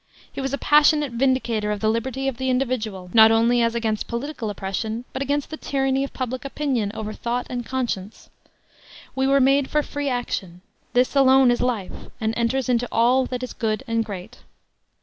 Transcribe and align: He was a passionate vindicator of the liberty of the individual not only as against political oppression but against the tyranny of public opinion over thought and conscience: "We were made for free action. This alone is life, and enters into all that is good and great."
He 0.31 0.41
was 0.41 0.51
a 0.51 0.57
passionate 0.57 1.11
vindicator 1.11 1.69
of 1.71 1.79
the 1.79 1.87
liberty 1.87 2.27
of 2.27 2.37
the 2.37 2.49
individual 2.49 3.11
not 3.13 3.31
only 3.31 3.61
as 3.61 3.75
against 3.75 4.07
political 4.07 4.49
oppression 4.49 5.05
but 5.13 5.21
against 5.21 5.51
the 5.51 5.57
tyranny 5.57 6.03
of 6.03 6.11
public 6.11 6.43
opinion 6.43 6.89
over 6.95 7.13
thought 7.13 7.45
and 7.51 7.63
conscience: 7.63 8.31
"We 9.13 9.27
were 9.27 9.39
made 9.39 9.69
for 9.69 9.83
free 9.83 10.09
action. 10.09 10.61
This 10.93 11.15
alone 11.15 11.51
is 11.51 11.61
life, 11.61 11.91
and 12.19 12.33
enters 12.35 12.67
into 12.67 12.87
all 12.91 13.27
that 13.27 13.43
is 13.43 13.53
good 13.53 13.83
and 13.87 14.03
great." 14.03 14.39